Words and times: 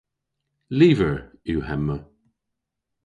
Lyver 0.77 1.15
yw 1.49 1.61
hemma. 1.67 1.95